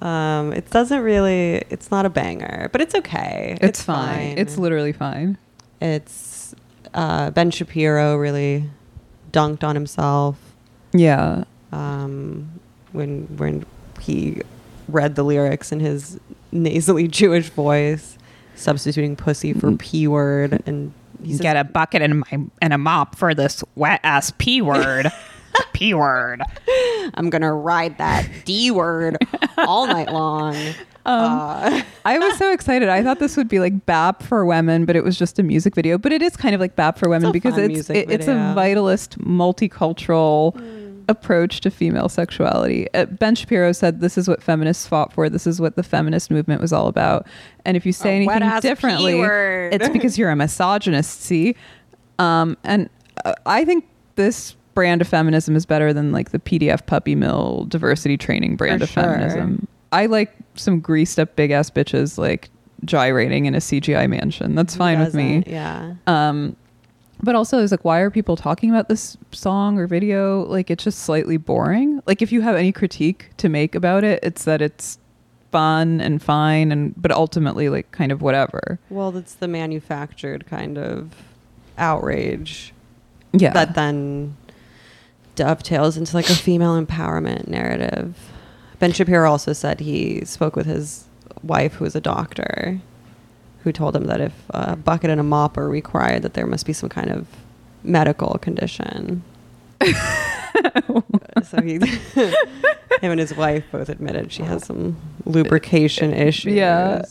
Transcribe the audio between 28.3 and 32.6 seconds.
d word all night long. uh, I was so